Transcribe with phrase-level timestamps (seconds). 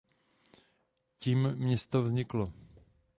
[1.19, 2.53] Tím město zaniklo.